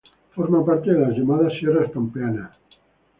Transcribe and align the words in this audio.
Forma 0.31 0.65
parte 0.65 0.91
de 0.91 0.99
las 0.99 1.15
llamadas 1.15 1.53
Sierras 1.59 1.91
Pampeanas. 1.91 2.57